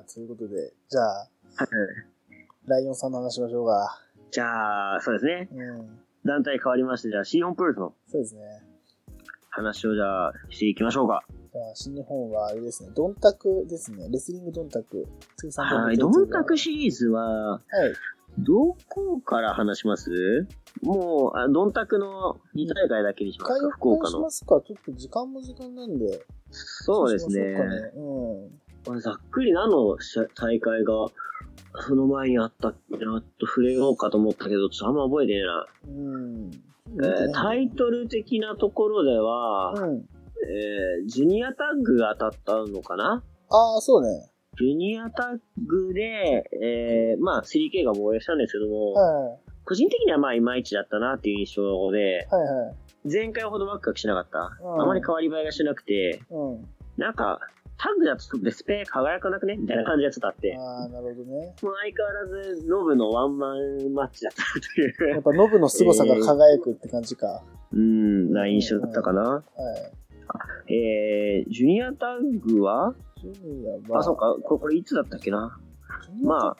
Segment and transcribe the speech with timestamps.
[0.00, 1.28] あ、ということで、じゃあ、は
[1.64, 1.68] い。
[2.66, 4.00] ライオンさんの話しましょうか。
[4.30, 5.48] じゃあ、そうですね。
[5.52, 5.98] うん。
[6.24, 8.42] 団体変わりまして、じゃあ、新日本プロレスのそうですね。
[9.50, 11.24] 話をじゃあ、していきましょうか。
[11.52, 14.08] じゃあ、新日本はあれですね、ドンタクですね。
[14.10, 15.08] レスリングドンタク。
[15.36, 15.96] 通算はい。
[15.96, 17.62] ドンタクシシリーズは、はい。
[18.38, 20.46] どこから話します？
[20.82, 24.30] もう、あドンタクの2大会だけにします回か、福岡のしま。
[24.30, 24.62] すか？
[24.64, 26.24] ちょっと時間も時間なんで。
[26.52, 27.32] そうですね。
[27.32, 28.60] しましょうかねうん。
[28.98, 29.96] ざっくり何の
[30.34, 31.06] 大会が、
[31.86, 35.66] その前にあったっけな、と触れようかと思ったけど、ちょっとあんま覚えてねえな。
[35.86, 36.50] うん。
[36.50, 39.98] えータイトル的なところでは、うん。
[39.98, 43.22] えージュニアタッグが当たったのかな？
[43.50, 44.30] ああ、そうね。
[44.58, 52.34] ジュニアタッグで、えーまあ 3K が防衛したんですけども、は個人的にはまあいまいちだったなっていう印象で、い。
[52.34, 52.76] はいはい。
[53.10, 54.58] 前回ほどワクワクしなかった。
[54.62, 56.68] うんあまり変わり映えがしなくて、うん。
[56.96, 57.40] なんか、
[57.82, 59.56] タッグだとデスペ輝かなくね？
[59.56, 60.54] みたいな感じがちょっとあって。
[60.58, 61.54] ああ、なるほどね。
[61.62, 67.42] もう相変わらず、ノブのワンマンマッチだったという、やっぱノブの凄さが輝くって感じか。
[67.72, 69.22] うん、な印象だったかな。
[69.22, 69.42] は
[70.68, 70.72] い。
[70.74, 72.94] えー、ジュニアタッグは？
[73.16, 75.58] ジュニアは、あ、そうか、これこれいつだったっけな？
[76.22, 76.56] まあ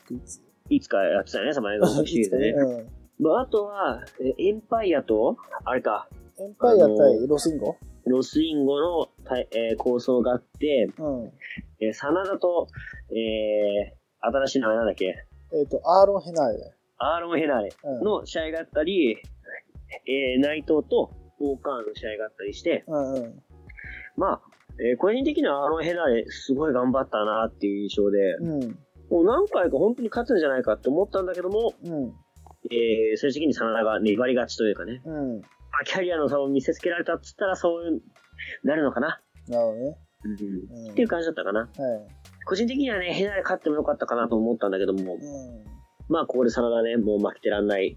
[0.70, 2.58] いつかやってたよね、 その映像シリーズでね。
[2.58, 3.26] うん。
[3.26, 7.76] まあ、あとは、えエンパイアと、あれか、エンパイア対ロスインゴ？
[8.10, 11.32] ロスインゴの対、えー構想があって、うん。
[11.80, 12.68] えー、真田と、
[13.10, 15.06] えー、新しい名前なんだっけ？
[15.52, 16.72] えっ、と、アーロン・ヘナーレ。
[16.98, 18.04] アーロン・ヘナーレうん。
[18.04, 19.16] の試合があったり、
[20.06, 23.42] えー、内藤とオーカーンの試合があったりして、うんうん。
[24.16, 24.40] まあ、
[24.78, 28.78] えー個人的にはアーロン・ヘナーレすごい頑張ったなっていう印象で、うん。
[29.10, 32.12] もう何回か本当に勝つんじゃないかって思ったんだけども、うん。
[32.70, 35.42] えー、最終的に真田が粘り勝ちというかね、うん。
[35.72, 38.02] まあ、キャリアの差を見せつけられたっつったらそういう、
[38.64, 39.98] なるのかな、なるほどね。
[40.24, 40.92] うんうん。
[40.92, 41.60] っていう感じだったかな。
[41.60, 41.70] はい。
[42.44, 45.20] 個人的にはね、ヘナーレ勝ってもよかったかなと思ったんだけども、うん。
[46.08, 47.96] まあ、ここで真田ね、もう負けてらんない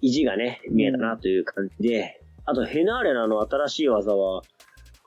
[0.00, 4.42] 意地がね、見えたなという感じで、あと、ヘナーレのあの新しい技は、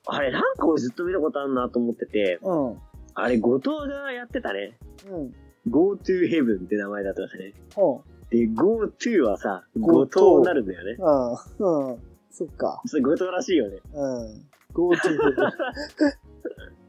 [0.06, 2.78] あれ、なんか俺ずっと見たことあるなと思ってて、うん。
[3.14, 4.78] あれ、後藤がやってたね。
[5.10, 5.34] うん。
[5.70, 7.54] Go to Heaven って名前だったんですね。
[7.76, 10.96] ほで、Go to はさ、Go 後 to 藤になるんだよね。
[11.00, 11.64] う。
[11.64, 11.88] うん。
[11.90, 11.98] うん。
[12.30, 12.82] そっか。
[12.86, 13.78] それ後藤らしいよね。
[13.94, 14.48] うん。
[14.74, 15.00] Go to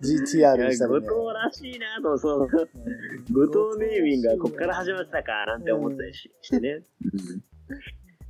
[0.03, 1.01] GTR いやにしたりね。
[1.01, 2.41] 後藤らしいなと、そう。
[2.41, 6.83] うん後藤ネーミングがこっから始まってたかなんて思ったりししてね。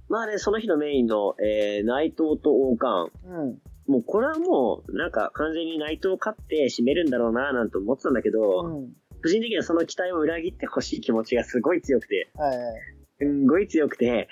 [0.08, 3.12] まあね、その日のメインの、えー、内藤と王冠。
[3.26, 3.92] うん。
[3.92, 8.92] もうこれはもう、なんか完全に内藤勝って締めるんだろうななんて思ってたんだけど、うん。
[9.22, 12.97] 個人的にはその期待を裏切ってほしい気持ちがすごい強くて、はいはい。
[13.18, 14.28] すんごい強くて、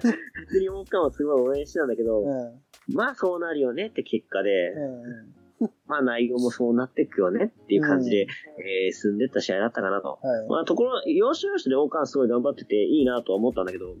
[0.00, 2.24] 普通に王冠をすごい応援してたんだけど。
[2.92, 4.50] まあそうなるよねって結果で、
[5.60, 5.70] うん。
[5.86, 8.26] まあ内容もそうなっていくよねっていう感じで、
[8.58, 10.18] えー進んでった試合だったかなと。
[10.20, 10.48] はい。
[10.48, 13.98] まあところ、要所要所で王冠すごい頑張ってていいなとは思ったんだけど、うん。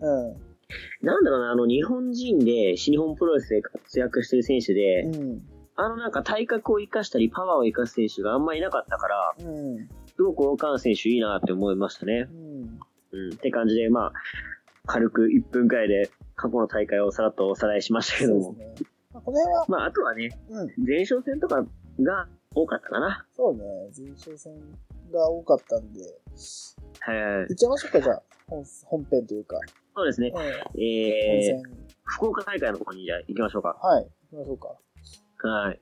[1.02, 5.42] なんだろうな、あの日本人で新日本プロレスで活躍してる選手で、うん。
[5.76, 9.88] あのなんか体格を生かしたりパワーを生かす選手があんまいなかったから、うん。
[10.14, 12.28] すごく王冠選手いいなって思いましたね。
[13.14, 13.26] うん。
[13.26, 13.34] うん。
[13.34, 14.12] って感じで、まあ、
[14.86, 18.52] 軽く1分くらいで過去の大会をさらっとおさらいしましたけども。
[18.54, 18.74] ね。
[19.12, 20.86] まあ、この辺は、まあ、あとはね、うん。
[20.86, 21.64] 前哨戦とか
[22.00, 23.26] が多かったかな。
[23.36, 23.62] そうね。
[23.96, 24.52] 前哨戦
[25.12, 26.00] が多かったんで、
[27.00, 27.12] は
[27.44, 27.54] いいっ。
[27.54, 28.22] ちゃいましょうか、じゃあ。
[28.46, 29.58] 本本編というか。
[29.96, 30.32] そうですね。
[30.34, 31.62] うえー、戦。
[32.04, 33.78] 福岡大会の方にじゃあ行きましょうか。
[33.80, 34.04] はい。
[34.32, 35.48] 行きましょうか。
[35.48, 35.78] はい。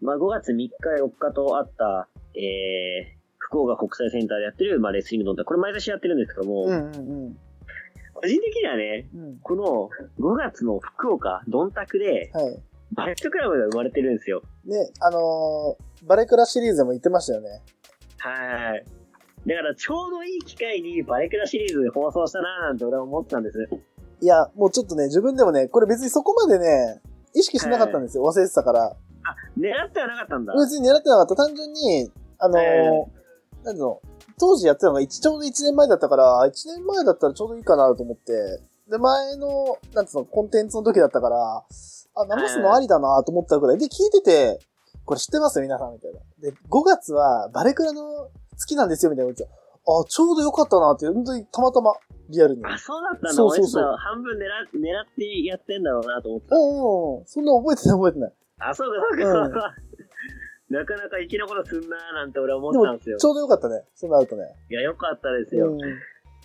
[0.00, 0.70] まあ、5月3日、
[1.00, 3.15] 4日とあった、えー、
[3.46, 7.36] 福岡国際センターでやってる、まあ、レスリングのこれ毎年やってるんですけども、うんうん
[8.18, 9.24] 個人的にはね、うん。
[9.24, 9.38] うん。
[9.40, 9.90] この
[10.20, 12.62] 5月の福岡、ドンタクで、はい。
[12.92, 14.40] バレットクラブが生まれてるんですよ。
[14.64, 17.60] ね、あのー、バレクラシリーズでも言ってましたよね。
[18.16, 18.84] はい。
[19.46, 23.68] だからちょうどいい機会にバレクラシリーズで放送したなーなんて俺は思ってたんです。
[24.22, 27.02] いや、もうちょっとね、自分でもね、これ別にそこまでね、
[27.34, 28.24] 意識しなかったんですよ。
[28.24, 28.84] 忘れてたから。
[28.84, 28.96] あ、
[29.58, 30.54] 狙ってはなかったんだ。
[30.54, 31.36] 別に狙ってなかった。
[31.36, 33.16] 単純に、あのーえ
[33.66, 34.00] なんの、
[34.38, 38.32] 当時やってたのが一ちょうど1年前だったから、1年前だったらちょうどいいかなと思って、
[38.88, 41.64] で、前の、なんつうの、コンテンツの時だったから、あ、
[42.40, 43.78] 流すのありだなと思ったぐらい。
[43.78, 44.60] で、聞いてて、
[45.04, 45.60] これ知ってます？
[45.60, 46.20] 皆さんみたいな。
[46.40, 51.94] で、5月はバレクラの月なんですよみたいなあ、ちょうどよかったなって、本当にたまたま、
[52.28, 52.62] リアルに。
[52.64, 53.32] あ、そうだったんだ。
[53.32, 54.42] そうそうそう半分狙
[54.74, 56.56] 狙ってやってんだろうなと思ってた。
[56.56, 57.24] うんうんうん。
[57.26, 58.32] そんな覚えてない覚えてない。
[58.58, 59.74] あ、そうか、そうか。
[60.70, 63.18] なかなか粋なことすんなーなんて俺は思ったんですよ。
[63.18, 63.84] ちょうどよかったね。
[63.94, 64.44] そうなるとね。
[64.70, 65.68] いや、よかったですよ。
[65.68, 65.78] うん。
[65.80, 65.90] はい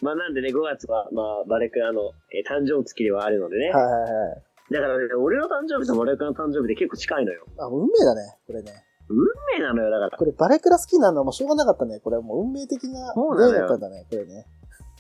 [0.02, 3.70] まあなんでね、5月は、まあ、バレクラの、えー誕生月ではあるのでね。
[3.70, 3.92] はいは
[4.36, 4.74] い。
[4.74, 7.46] だからね、俺の誕生日とバレクラの誕生日って結構近いのよ。
[7.60, 8.72] あ、運命だね、これね。
[9.10, 9.18] 運
[9.58, 10.18] 命なのよ、だから。
[10.18, 12.00] これバレクラ好きになるのはもうしょうがなかったね。
[12.00, 14.46] これはもう運命的なそうなのよ出会いだったんだね、これね。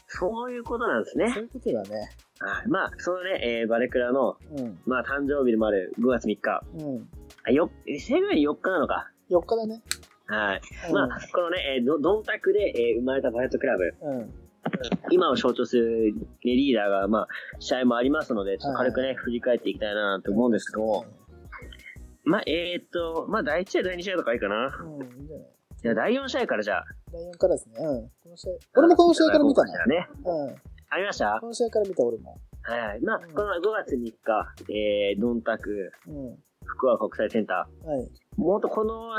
[0.07, 1.33] そういうことなんですそうね。
[1.39, 2.09] いうことだね。
[2.39, 4.79] はいまあ、そのね、えーバレクラの、うん。
[4.85, 6.61] まあ、誕生日でもある5月3日。
[6.75, 7.09] うん。
[7.45, 9.11] あ、よ、え正確に4日なのか。
[9.29, 9.81] 4日だね。
[10.27, 10.61] はい。
[10.89, 13.93] うんまあ、このね、えードドンタクで、えー生まれたバレットクラブ。
[14.01, 14.33] うん。
[15.11, 17.27] 今を象徴する、ね、リーダーが、まあ、
[17.59, 21.05] 試合もありますので、ちょっと軽くね、振り返っていきたいなと思うんですけども、
[22.23, 24.67] まあ、えーっと、まあ、第1試合、第2試合とかいいかな。
[24.83, 25.43] うん、いいんじゃない？
[25.81, 26.85] じゃあ、第4試合からじゃあ。
[27.11, 27.75] 第4からですね。
[27.79, 28.09] うん。
[28.23, 29.85] この試合、俺もこの試合から見たな。
[29.87, 30.07] ね。
[30.23, 30.55] うん。
[30.91, 31.37] ありました？
[31.41, 32.37] この試合から見た俺も。
[32.63, 33.01] はいはい。
[33.01, 34.13] まあ、うんこの5月3日、
[34.71, 36.43] えー、ドンタク、うん。
[36.71, 38.03] 福岡国際センタはい。
[38.37, 38.41] ー。
[38.41, 39.11] もっとこの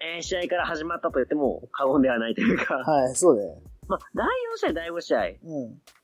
[0.00, 3.58] えー試合から始まったと言っても過言ではないというか、はい、そうだよ。
[3.88, 5.26] まあ、第4試合、第5試合。
[5.26, 5.32] うん。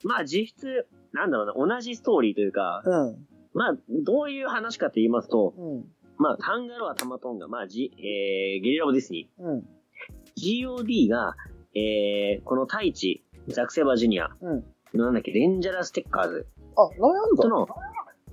[0.02, 3.26] まあ、実質、なんだろうな、同じストーリーというか、うん。
[3.54, 5.84] まあ、どういう話かと言いますと、うん。
[6.18, 9.62] まあ、タンガロア・タマトンガ、まあ、G、えー、ゲリラズ・オブ・デスティニーうん。
[10.36, 11.36] GOD が、
[11.76, 14.64] えー、この太一、ザックセイバージュニアうん。
[14.94, 17.68] のなんだっけ、デンジャラステッカーズあ、悩んだとの、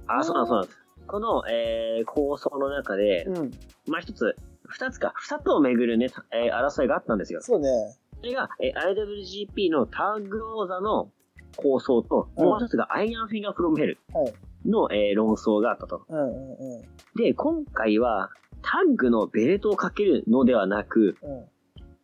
[0.08, 0.83] あ、そうなんそうなんです。
[1.08, 3.52] この、えー、構想の中で、うん。
[3.88, 4.36] まあ、一つ、
[4.68, 7.42] 二つか、二つをめぐるね、たえー争いがあったんですよ。
[7.42, 7.70] そうね。
[8.20, 11.12] それが、えー IWGP のタッグ王座の
[11.58, 14.34] 抗争と、うんもう一つがアイアンフィンガーフロムヘルはい。
[14.66, 16.06] の、えー論争があったと。
[16.08, 16.82] うんうんうん。
[17.16, 18.30] で、今回は、
[18.62, 21.46] タッグのベルトをかけるのではなく、うん。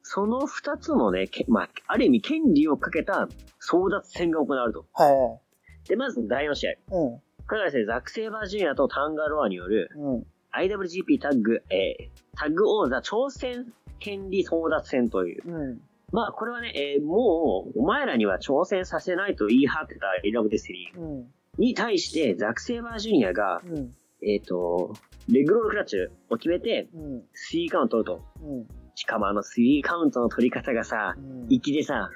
[0.04, 3.30] その二つのね、けまあ、ある意味権利をかけた
[3.62, 4.86] 争奪戦が行われると。
[4.94, 5.40] はいはい。
[5.88, 6.72] で、まず第4試合。
[6.92, 7.22] うん。
[7.50, 10.26] これがですね、ザク・セイバージュニアとタンガロアによるうん。
[10.54, 15.42] IWGP タッグ、えー、タッグ王座挑戦権利争奪戦という。
[15.46, 15.82] うん。
[16.12, 21.28] まあ、これはね、えーもう、お前らには挑戦させないと言い張ってたエラブデスリーうん。
[21.58, 23.94] に対して、ザク・セイバージュニアが、うん。
[24.22, 24.94] えっ、と、
[25.28, 25.98] レッグロールクラッチ
[26.30, 27.24] を決めて、うん。
[27.52, 28.46] 3カウントを取ると。
[28.46, 28.68] うん。
[28.94, 31.48] しかもあの3カウントの取り方がさ、うん。
[31.48, 32.12] 粋でさ、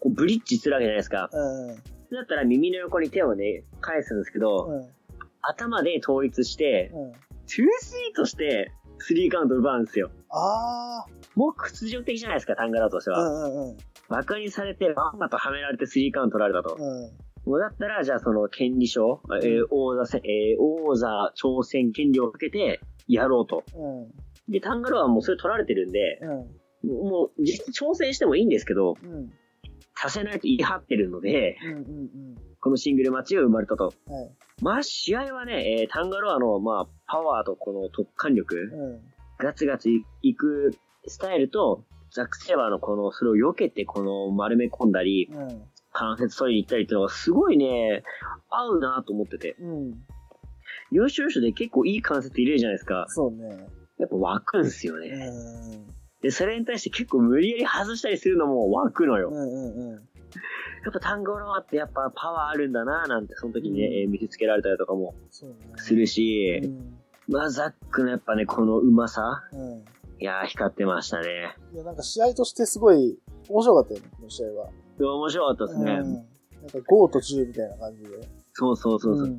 [0.00, 1.30] こうブリッジするわけじゃないですか。
[1.32, 1.76] うん。
[2.16, 4.88] だったら耳の横に手をね、返すんですけど、うん。
[5.40, 7.10] 頭で統一して、うん。
[7.10, 7.14] 2-3
[8.14, 8.72] として
[9.10, 10.10] 3カウント奪うんですよ。
[10.30, 13.14] あもう屈辱的じゃないですか、タンガラとしてあ。
[13.14, 13.48] うは。
[13.48, 13.76] んうんうん。
[14.08, 16.76] バカにされて、まんまとはめられて3カウント取られたと。
[16.78, 17.50] うん。
[17.50, 23.64] もうだったら、じゃあその権利書、えー王座せ、えー王座挑戦権利をかけてやろうと。
[23.74, 24.52] うん。
[24.52, 26.18] で、タンガロはもうそれ取られてるんで、
[26.82, 26.90] うん。
[26.90, 29.30] もう実質挑戦してもいいんですけど、うん。
[29.94, 33.92] させないと言い張ってるので、うんうんこのシングルマッチが生まれたと。
[34.06, 34.14] うん。
[34.14, 34.30] はい。
[34.60, 39.00] まあ、試合はね、えータンガロアの、まあ、パワーとこの突貫力、うん。
[39.38, 39.88] ガツガツ
[40.22, 40.72] いく
[41.06, 45.62] スタイルと、ザック・セイバーのこの、それを避けて、この丸め込んだり、うん。
[45.92, 48.02] 関節取りに行ったりっていうのがすごいね、
[48.50, 49.56] 合うなと思ってて。
[49.60, 49.94] うん。
[50.90, 53.06] 優秀手で結構いい関節入れるじゃないですか。
[53.08, 53.66] そうね。
[53.98, 55.08] やっぱ湧くんすようね。
[55.10, 55.86] ん。
[56.22, 59.28] で、それに対して結構無理やり外したりするのも湧くのよ。
[59.30, 60.08] うんうんうん。
[60.84, 65.14] やっぱタンゴロワってやっぱパワーあるんだななんて、その時にね、うんえー見せつけられたりとかも。
[65.76, 66.98] するし、うん。
[67.28, 69.84] まあ、ザックのやっぱね、このうまさ、うん。
[70.20, 71.54] いやー、光ってましたね。
[71.74, 74.70] いや、なんか試合としてすごい面白かったよね、この試合は。
[74.98, 75.92] 面白かったですね。
[75.92, 76.12] うん。
[76.14, 78.08] なんか5と10みたいな感じで。
[78.52, 79.38] そうそうそうそう、ん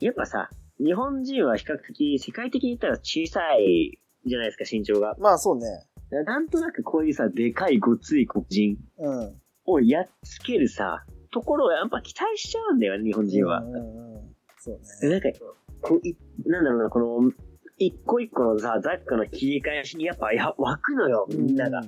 [0.00, 5.14] やっぱさ、日本人は比較的、世界的に言ったら小さいじゃないですか、身長が。
[5.18, 5.86] まあそうね。
[6.10, 9.40] なんとなくこういうさ、でかいごつい黒人うん。
[9.66, 13.60] をやっつけるさ、ところをやっぱ期待しちゃうんだよね、日本人は。
[13.60, 14.36] うんうんうん。
[14.58, 15.20] そうでね。
[15.20, 15.38] なんか、
[15.82, 17.32] こうい、なんだろうな、この、
[17.78, 21.82] 一個一個のさ、ザックの切り返しにやっぱ、や、湧くのよ、みんなが。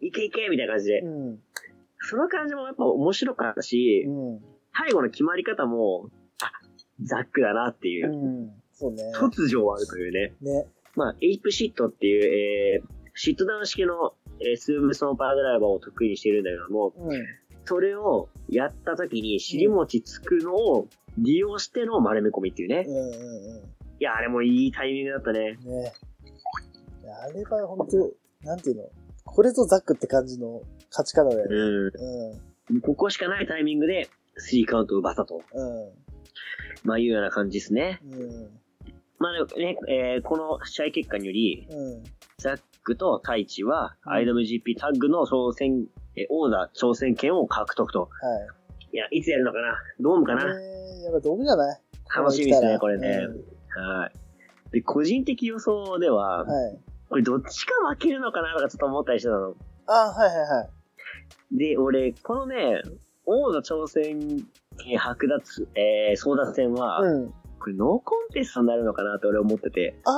[0.00, 1.08] いけいけみたいな感じでう。
[1.08, 1.38] ん。
[1.98, 4.40] その感じもやっぱ面白かったし、うん。
[4.74, 6.10] 最後の決まり方も、
[6.42, 6.50] あ、
[7.02, 8.52] ザックだなっていうう、ん。
[8.72, 9.12] そうね。
[9.14, 10.34] 突如あるというね。
[10.40, 10.66] ね。
[10.96, 17.26] まあ、エイプシットっていう、えー、シットダウン式の、えースームストーンパワードライバーを得意にしているんだけども、うん。
[17.64, 22.84] それをやった時に尻餅つくのを利用しての丸め込みっていうね。
[22.86, 23.08] うんうん
[23.58, 23.68] う
[24.00, 25.52] いや、あれもいいタイミングだったね。
[25.52, 25.64] ん。
[25.64, 25.92] ね。
[27.22, 28.84] あれは本当なんていうの？
[29.24, 31.54] これぞザックって感じの勝ち方だよね。
[31.54, 31.92] う。
[32.70, 35.36] うんここしかないタイミングで3カウントを奪ったと。
[35.36, 35.40] ん。
[36.84, 38.00] まあいうような感じですね。
[38.04, 38.20] うん。
[38.20, 38.50] うん。
[39.18, 42.04] まあね、えーこの試合結果により、うん。
[42.38, 48.00] ザックと太一はうん IWGP タッグの挑戦、えー王座挑戦権を獲得と。
[48.02, 48.08] は
[48.92, 49.76] いや、いつやるのかな？
[50.00, 50.36] ドームかい。
[50.36, 51.80] な、えー、やっぱドームじゃない？
[52.16, 53.08] 楽しみですね、これね。
[53.28, 53.36] うん
[53.96, 54.12] はい。
[54.72, 56.78] で、個人的予想では、はい。
[57.08, 59.54] これどっちか負けるのかなとかちょっと思ったりしてたの。
[59.86, 60.68] あ、はいはいは
[61.52, 61.56] い。
[61.56, 62.82] で、俺、このね、
[63.26, 64.18] 王座挑戦
[64.78, 67.30] 権剥奪、えー、争奪戦は、うん。
[67.60, 70.00] これノーコンテストになるのかなって俺思ってて。
[70.04, 70.10] あ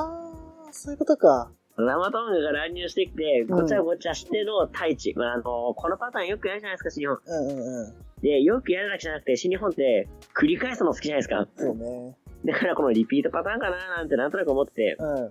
[0.69, 1.51] ー、そういうことか。
[1.83, 5.15] うラマトンガが乱入してきて、うんごちゃごちゃしての太一。
[5.15, 7.19] まあ、あの、このパターンよくやるじゃないですか、新日本。
[7.27, 7.95] うんうんうん。
[8.23, 11.47] で、よくやるだけじゃなくて、新日本って繰り返すの好きじゃないですか。
[11.57, 12.17] そうね。
[12.45, 14.97] だからこのリピートパターンかななんてなんとなく思ってて。
[14.99, 15.31] うん。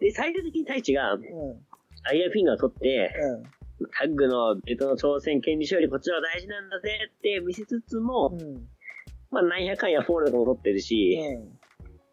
[0.00, 1.20] で、最終的に太一が、うん。
[2.04, 3.12] アイアンフィンガーを取って、
[3.80, 8.40] うタッグのベトの挑戦権利勝利こっちは大事なんだぜって見せつつも、ん。
[8.40, 8.68] うん。
[9.30, 11.18] まあ、なんやかんやフォールとかも取ってるし、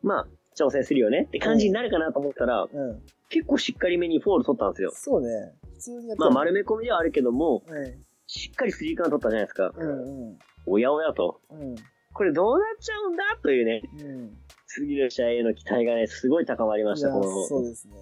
[0.03, 0.27] まあ、
[0.57, 3.01] 挑戦するよねって感じになるかなと思ったら、うん。
[3.27, 3.33] うん。
[3.33, 4.91] 結構しっかりめにフォール取ったんですよ。
[4.93, 5.53] そうね。
[5.73, 8.03] 普通にやってまあ、丸め込みではあるけども、うん。
[8.27, 9.71] しっかりスリーカウント取ったじゃないですか。
[9.75, 10.39] うんうん。
[10.65, 11.41] おやおやと。
[11.49, 11.75] うん。
[12.13, 14.37] これどうなっちゃうんだというね、うん。
[14.65, 17.45] 次の試合への期待がね、すごい高まりました、この。
[17.45, 17.95] そうですね。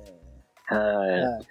[0.67, 1.21] はい。
[1.21, 1.45] はい。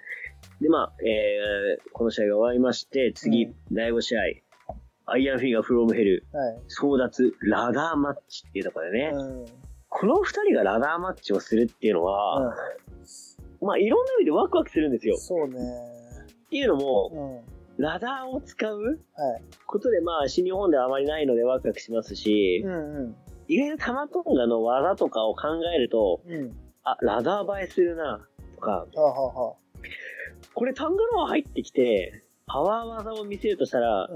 [0.61, 4.21] で、まあ、えー、この試合が終わりまして、次、うん第5試合、
[5.05, 6.57] アイアンフィンガーフロムヘル、はい。
[6.67, 9.13] 争奪、ラダーマッチっていうところでね。
[9.89, 12.55] この二人がラダーマッチをするっていうのは、
[13.65, 15.17] まあ、いろんな意味でワクワクするんですよ。
[15.17, 15.59] そうね。
[16.45, 17.41] っていうのも、
[17.77, 17.83] うん。
[17.83, 18.97] ラダーを使うはい。
[19.65, 23.15] ことで、まあ、新日本ではあまりないのでワクワクしますし、うんうん。
[23.47, 26.55] 意外とタマトンガの技とかを考えると、うん。
[26.83, 29.55] あ、ラダー映えするな、とか、はあ、はあは
[30.53, 34.09] これタンガロア入ってきて、パワー技を見せるとしたらあ、、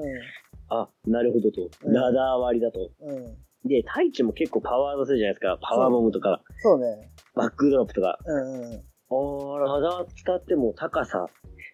[0.69, 1.69] あ、なるほどと。
[1.83, 2.91] うんラダー割りだと。
[3.01, 3.15] うん。
[3.15, 3.37] うん。
[3.65, 5.57] で、太一も結構パワードするじゃないですか。
[5.61, 7.11] パワーボムとか、そうね。
[7.35, 8.17] バックドロップとか。
[8.25, 8.83] うんうん。
[9.09, 11.27] あー、ラダー使っても高さ、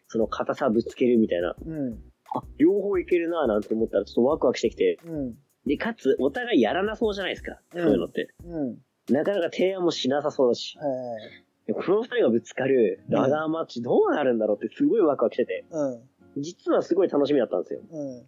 [0.07, 1.55] その硬さぶつけるみたいな。
[1.65, 1.93] うん。
[2.33, 4.99] あ、両方いけるなぁなんて思ったらちょっとワクワクしてきて。
[5.05, 5.35] うん。
[5.65, 7.59] で、かつ、お互いやらなそうじゃないですか。
[7.73, 8.33] うんそういうのって。
[8.45, 8.77] うん。
[9.13, 10.77] なかなか提案もしなさそうだし。
[10.77, 10.87] はい
[11.73, 15.65] この二人がぶつかるラダーマッチどうなるんだろうってすごいワクワクしてて。
[15.71, 16.43] うん。
[16.43, 17.79] 実はすごい楽しみだったんですよ。
[17.89, 18.23] うん。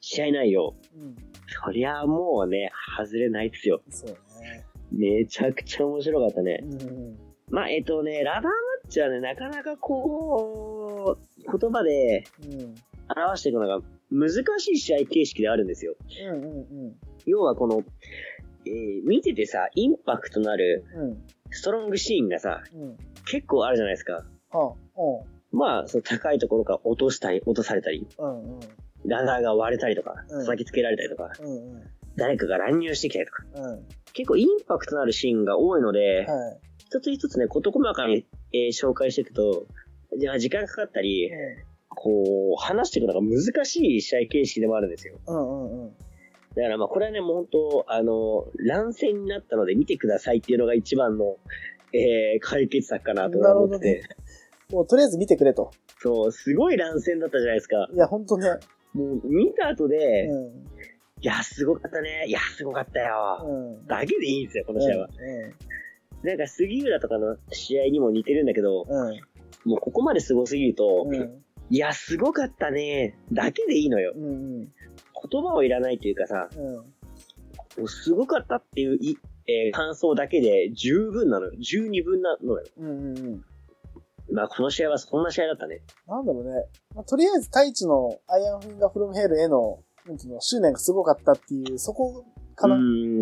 [0.00, 0.74] 試合内容。
[0.96, 1.16] うん。
[1.46, 3.80] そりゃもうね、外れないですよ。
[3.90, 4.66] そうね。
[4.90, 6.60] めちゃくちゃ面白かったね。
[6.62, 7.18] うん。
[7.50, 8.50] まあ、えっとね、ラダーマ
[8.86, 12.74] ッチはね、なかなかこう、言葉でうん。
[13.16, 13.80] 表していくのが
[14.12, 14.30] 難
[14.60, 15.96] しい試合形式であるんですよ。
[16.28, 16.46] うんう
[16.88, 17.82] ん要はこの、
[18.66, 21.02] えー見ててさ、インパクトのあるうん。
[21.02, 21.24] うん。
[21.50, 22.96] ストロングシーンがさ、うん。
[23.26, 24.24] 結構あるじゃないですか。
[25.52, 28.60] まあ、その高いところから落としたり、落とされたり、うんうん。
[29.06, 31.82] ラダーが割れたりとか、うん叩きつけられたりとか、うんうん。
[32.16, 33.88] 誰かが乱入してきたりとか、うん。
[34.12, 36.60] 結構インパクトのあるシーンが多いので、はい。
[36.90, 39.66] 一つ一つね、事細かに、えー紹介していくと、
[40.18, 41.30] じゃあ時間かかったり、
[41.88, 45.14] こう、話していくのが難しい試合形式でもあるんですよ。
[45.24, 45.92] うんうんうん。
[46.56, 51.36] だからまあ、これはね、もう本当、あの、乱戦になったので見てくださいっていうのが一番の、
[51.92, 54.02] えー、解決策かなと思ってて、
[54.72, 55.70] もうとりあえず見てくれと。
[56.00, 57.88] そう、すごい乱戦だったじゃないですか。
[57.92, 58.48] いや、ほんとね。
[58.94, 60.64] もう、見た後で、いうん。
[61.22, 62.24] や、すごかったね。
[62.26, 63.44] いや、すごかったよ。
[63.44, 63.86] うん。
[63.86, 65.06] だけでいいんですよ、この試合は。
[65.06, 65.08] う
[66.22, 68.90] なんか、杉浦とかの試合にも似てるんだけど、ん。
[68.90, 69.20] うん。
[69.64, 71.42] もうここまですごすぎると、うん。
[71.70, 73.16] いや、すごかったね。
[73.32, 74.12] だけでいいのよ。
[74.16, 74.24] うん。
[74.24, 74.28] う
[74.62, 74.68] ん。
[75.30, 76.74] 言葉をいらないというかさ、うん。
[76.74, 76.84] も
[77.84, 81.52] うすごかったっていうい、えー感想だけで十分なのよ。
[81.58, 82.64] 十二分なのよ。
[82.78, 83.44] うんうんうん。
[84.32, 85.80] まあ、この試合はそんな試合だったね。
[86.06, 86.50] なんだろうね。
[86.94, 92.24] まあ、とりあえず、太一のアイアンフィンガーフロムヘルへの、なんていうの、執念がすごかったっていう、そこ
[92.54, 92.76] かな。
[92.76, 93.19] うーん。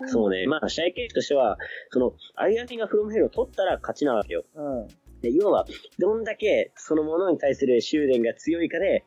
[0.00, 0.08] うん。
[0.08, 0.46] そうね。
[0.46, 1.58] まあ、試合形式としては、
[1.90, 4.44] その、アイアンフィンガーフロムヘルを取ったら勝ちなわけよ。
[4.54, 4.88] うん。
[5.20, 5.66] で、要は、
[5.98, 9.04] どんだけそのものに対する執念が強いかで、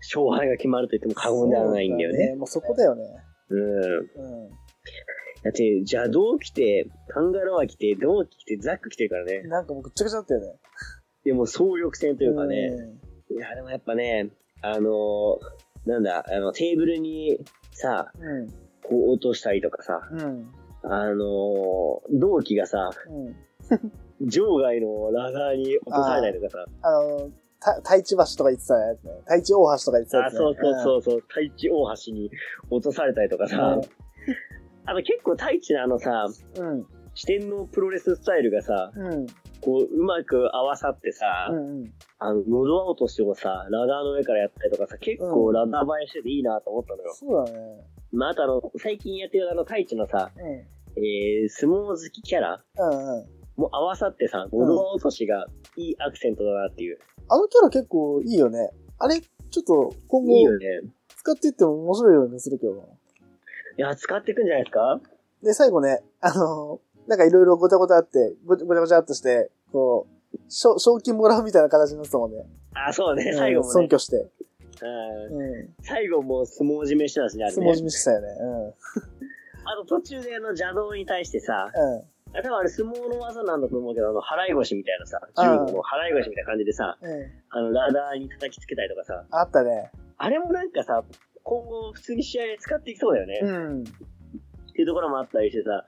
[0.00, 2.34] 勝敗が決まると言っても過言ではないんだよそうね。
[2.34, 3.04] もうそこだよね。
[3.50, 3.62] うん。
[3.64, 4.50] うん。
[5.42, 9.42] だって、邪道来て、カンガロア来て、ドー来て、ザック来てるからね。
[9.42, 10.58] なんかもうぐっちゃぐちゃだったよね。
[11.24, 12.70] でも、総力戦というかね。
[13.30, 14.30] ういや、でもやっぱね、
[14.60, 17.38] あのーなんだ、あの、テーブルに
[17.72, 18.22] さ、ん。
[18.22, 18.48] うん。
[18.92, 20.48] 落としたりとかさ、うん。
[20.84, 24.28] あのー同期がさ、うん。
[24.28, 27.30] 場外のラダーに落とされたりとかさ、あの、
[27.60, 29.12] た太一橋とか言ってたやつね。
[29.24, 30.38] 太一大橋とか言ってたやあ、つね。
[30.38, 32.30] そうそうそうそう、太一大橋に
[32.70, 33.80] 落とされたりとかさ、
[34.84, 36.86] あと結構太一のあのさ、うん。
[37.14, 39.26] 四天王プロレススタイルがさ、うん。
[39.62, 41.56] こう、うまく合わさってさ、うん。
[41.56, 41.92] うん。
[42.18, 47.14] あの、喉アウトしてもさ、ラダーの上からやったりとかさ、結構ラダー映えしてていいなと思ったのよ。
[47.14, 47.84] そうだね。
[48.12, 50.44] まあ、あとあの、最近やってるあの、太一のさ、うん。
[50.44, 53.26] えー、相撲好きキャラうんうん。
[53.56, 56.98] も合わさってさ、喉アウトしがいいアクセントだなっていう。
[57.28, 58.70] あのキャラ結構いいよね。
[58.98, 60.66] あれ、ちょっと今後いいよね。
[61.16, 62.82] 使っていっても面白いようにするけどな。
[62.82, 62.86] い
[63.76, 65.00] や、使っていくんじゃないですか？
[65.42, 72.46] で、最後ね、あのーなんかいろいろごちゃごちゃあって、ごちゃごちゃごちゃっとして、こう、賞賞金もらうみたいな形になってたもんね。
[72.74, 73.72] あ、そうね、うん最後もね。
[73.72, 74.16] 尊敬して。
[74.16, 75.74] うんうん。
[75.82, 77.82] 最後も相撲締めしてたしね、あれ相撲締ね。
[77.84, 78.28] めしてたよね。
[79.64, 82.02] あと途中であの邪道に対してさ、うん。
[82.34, 87.30] 多分あれ相撲の技なんだと思うけど、あの、払い腰みたいなさ、中国の払い腰みたいな感じでさ、うん。
[87.50, 89.90] あの、ラダーに叩きつけたりとかさ、あったね。
[90.16, 91.04] あれもなんかさ、
[91.42, 93.40] 今後普通に試合で使っていきそうだよね。
[93.42, 93.82] うん。
[93.82, 93.84] っ
[94.74, 95.84] ていうところもあったりしてさ、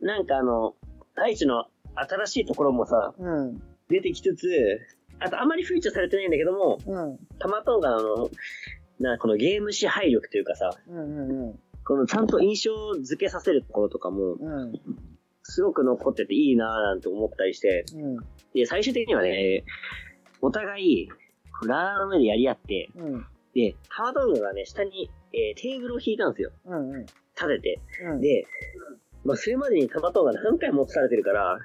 [0.00, 0.74] なんかあの、
[1.14, 3.62] 大地の新しいところもさ、うん。
[3.88, 4.80] 出てきつつ、
[5.20, 7.18] あとあまりフィーチャーされてないんだけども、うん。
[7.38, 8.30] たまとんがあの、
[9.00, 11.46] な、このゲーム支配力というかさ、うん。
[11.46, 11.58] うん。
[11.84, 14.72] このちゃんと印象付けさせるところとかも、うん。
[15.42, 18.16] すごく残ってていいなぁなんて思ったりして、うん。
[18.54, 19.64] で、最終的にはね、
[20.40, 21.08] お互い、
[21.66, 23.26] ラーの上でやり合って、うん。
[23.54, 26.50] で、タマトンガがね、下に、えーテーブルを引いたんですよ。
[26.66, 26.90] うん。
[26.90, 27.00] うん。
[27.02, 27.16] 立
[27.56, 27.80] てて。
[28.02, 28.20] うん。
[28.20, 28.46] で、
[29.24, 31.58] まあ、それまでにタマトンガ何回も落とされてるから、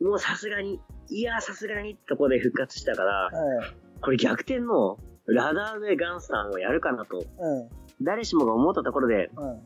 [0.00, 0.06] うん。
[0.06, 3.74] もうさすがに、いやさすがにってとこで復活したから、はい。
[4.00, 7.68] これ逆転のラダーウェイガンスタンをやるかなと、うん。
[8.02, 9.60] 誰しもが思ったところで、うん。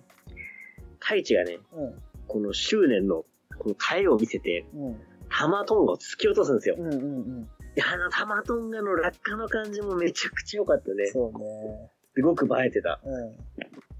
[0.98, 1.94] 太一がね、うん。
[2.28, 3.24] この執念の、
[3.58, 5.00] この耐えを見せて、うん。
[5.28, 6.76] タマトンガを突き落とすんですよ。
[6.78, 6.92] うん。
[6.92, 7.48] うん。
[7.74, 11.06] で、あのタマトンガの落下の感じもめちゃくちゃ良かったね。
[11.06, 11.90] そうね。
[12.14, 13.00] すごく映えてた。
[13.04, 13.36] うん。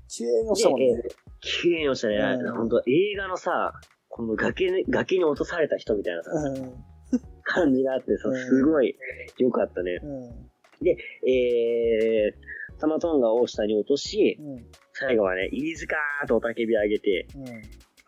[0.09, 1.03] 綺麗にたもんね。
[1.47, 2.17] で綺麗に落ちたね。
[2.17, 3.73] うん本当映画のさ、
[4.09, 7.19] この崖に、崖に落とされた人みたいなさ、うん。
[7.45, 8.97] 感じがあってさ、うんすごい
[9.39, 10.01] 良かったね。
[10.03, 10.47] うん。
[10.89, 14.67] えー、タマトンガを下に落とし、うん。
[14.93, 17.47] 最後はね、飯塚ーと雄たけび上げて、うん。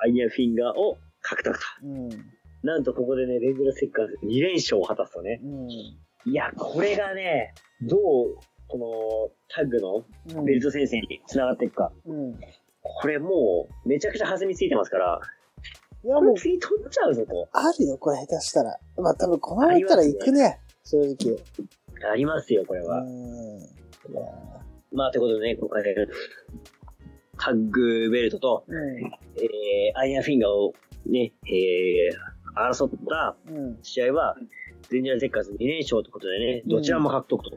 [0.01, 1.65] アイアンフィンガーを獲得と。
[1.85, 2.09] うん。
[2.63, 5.41] なんとここでね、レンジャーセッカーズ2連勝を果たすとね。
[5.43, 5.69] うん。
[5.71, 8.01] いや、これがね、どう、
[8.71, 10.05] このタッグの
[10.41, 10.45] うん。
[10.45, 11.93] ベルト先生に繋がっていくか。
[12.89, 13.01] うん。
[13.01, 15.21] これもう、めちゃくちゃ弾みついてますから、
[16.05, 17.49] いや、もう、次取っちゃうぞと。
[17.53, 18.79] あるよ、これ下手したら。
[18.97, 20.61] まあ多分このままいったら行くね。
[20.85, 21.39] 正直。
[22.11, 23.05] ありますよ、これは。
[24.93, 25.83] まあ、ということでね、今回、
[27.39, 29.05] タッグベルトと、うん。
[29.37, 30.73] えー、アイアンフィンガーを
[31.07, 33.79] ね、えー、争ったうん。
[33.83, 34.37] 試合は、
[34.91, 37.51] デンジャーゼッカーズ2連勝ということでね、どちらも獲得と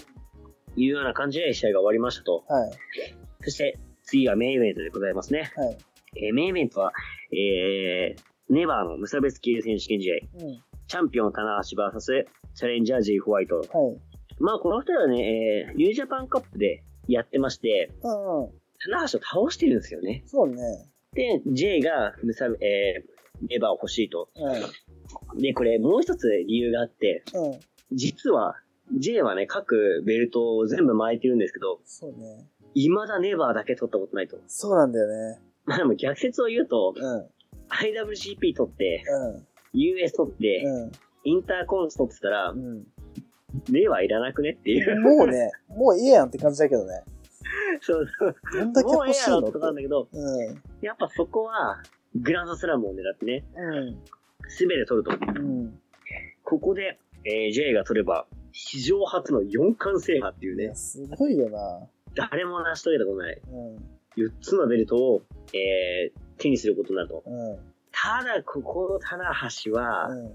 [0.75, 2.43] いうような感じで試合が終わりましたと。
[2.47, 2.71] はい。
[3.43, 3.79] そして、
[4.11, 5.51] 次がメインイベントでございますね。
[5.55, 5.77] はい。
[6.17, 6.91] えーメインイベントは、
[7.31, 10.61] えー、ネバーの無差別級選手権試合、うん。
[10.87, 13.59] チャンピオン棚橋 VS チャレンジャー J ホワイト。
[13.59, 13.67] はい。
[14.41, 18.49] まあ、この二人はね、えー、ニュージャパンカップでやってまして、うんうん。
[18.91, 20.23] 棚橋を倒してるんですよね。
[20.25, 20.57] そうね。
[21.13, 24.27] で、J が無差別、えー、ネバーを欲しいと。
[24.35, 25.39] うん。
[25.39, 27.59] で、これもう一つ理由があって、うん。
[27.93, 28.55] 実は、
[28.99, 32.49] J はね、各ベルトを全部巻いてるんですけど、そうね。
[32.73, 34.37] 未だネバーだけ取ったことないと。
[34.47, 35.39] そうなんだよね。
[35.65, 37.25] まあでも逆説を言うと、うん。
[37.69, 39.47] IWGP 取って、うん。
[39.73, 40.91] US 取って、うん。
[41.23, 42.83] インターコンス取ってたらう、ん。
[43.69, 44.99] ネバーいらなくねっていう。
[44.99, 47.03] もうね、もういいやんって感じだけどね。
[47.81, 48.35] そうそう。
[48.53, 50.61] どんだけ欲しいのってなんだけど、うん。
[50.81, 51.81] やっぱそこは、
[52.15, 53.99] グランドスラムを狙ってね、うん。
[54.47, 55.41] すべて取ると。
[55.41, 55.79] うん。
[56.43, 61.87] ここで、えー J が取れば、史上初の4冠制覇っていうねすごいよな。
[62.15, 64.23] 誰も成し遂げたことない、うん。
[64.23, 65.21] 4つのベルトを、
[65.53, 67.23] えー手にすることになると。
[67.23, 67.59] うん。
[67.91, 69.31] ただ、ここの棚
[69.63, 70.31] 橋は、うん。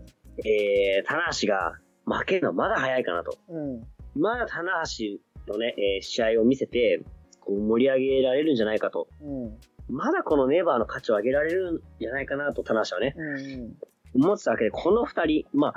[0.46, 3.36] えー、棚橋が負けるのはまだ早いかなと。
[3.48, 3.82] うん。
[4.14, 7.02] まだ棚橋のね、えー試合を見せて、
[7.40, 9.08] こう盛り上げられるんじゃないかと。
[9.20, 9.58] うん。
[9.88, 14.22] まだこのネバーの価値を上げられるんじゃないかなと、棚橋はね、うん。
[14.22, 15.74] 思ってたわけで、この二人、まあ、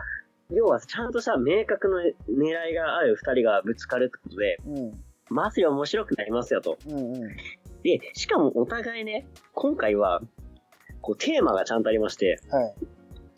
[0.52, 5.04] 要はちゃんとした明確な狙いがある二人がぶつかるってことで、うん。
[5.30, 6.78] まず面白くなりますよと。
[6.88, 6.98] うん。
[6.98, 7.38] うん。
[7.84, 10.22] で、しかもお互いね、今回は、
[11.02, 12.76] こうテーマがちゃんとありまして、はい。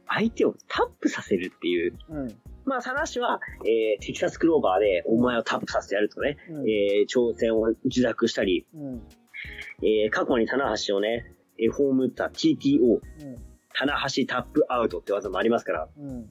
[0.08, 1.98] 相手をタップさせるっていう。
[2.10, 2.36] うん。
[2.66, 6.70] まあ、話は、えー、テキサスクローバーでお前をタップさせてやるとかね、うん。
[6.70, 9.02] えー、挑戦を受諾したり、うん。
[9.84, 11.26] えー、過去に棚橋をね、
[11.60, 13.02] えー、葬った TTO、うん。
[13.74, 16.30] 棚橋タップアウトって技もありますから、うん。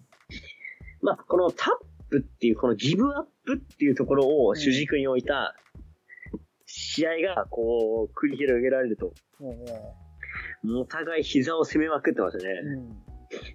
[1.02, 5.54] まあ、このタップっていう、このギブアップっていうところを主軸に置いた
[6.66, 9.12] 試合が、こう、繰り広げられると、
[10.78, 12.52] お互い膝を攻めまくってましたね。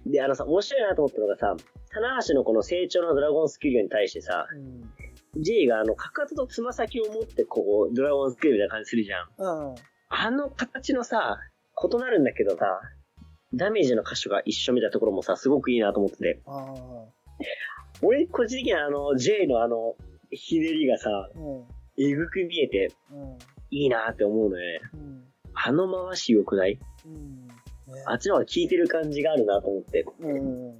[0.04, 0.12] うん。
[0.12, 1.56] で、あのさ、面白いなと思ったのがさ、
[1.90, 5.42] 棚橋のこの成長のドラゴンスキルに対してさ、うん。
[5.42, 9.26] J があの、かかととつま先を持ってこう、ドラゴンスキルみたいな感じするじゃん。
[9.68, 9.74] うん。
[10.08, 11.38] あの形のさ、
[11.92, 12.80] 異なるんだけどさ、
[13.54, 16.42] ダメージの箇所が一緒みたいなところもさ、すごくいいなと思ってて。
[18.02, 19.94] 俺、個人的にはあの、J のあの、
[20.30, 21.64] ひねりがさ、うん。
[21.98, 23.38] えぐく見えて、うん。
[23.70, 24.90] いいなって思うのよね。
[24.94, 25.24] うん。
[25.54, 26.78] あの回し良くない？
[28.04, 30.04] あっちの方が効いてる感じがあるなと思って。
[30.20, 30.78] うん。